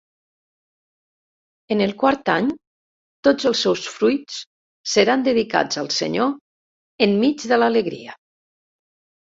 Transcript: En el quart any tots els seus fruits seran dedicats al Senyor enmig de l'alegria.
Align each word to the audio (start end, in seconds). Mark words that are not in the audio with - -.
En 1.75 1.83
el 1.85 1.93
quart 2.03 2.31
any 2.37 2.49
tots 3.29 3.49
els 3.51 3.61
seus 3.67 3.85
fruits 3.99 4.41
seran 4.97 5.29
dedicats 5.31 5.83
al 5.85 5.93
Senyor 6.01 6.37
enmig 7.11 7.51
de 7.55 7.63
l'alegria. 7.65 8.21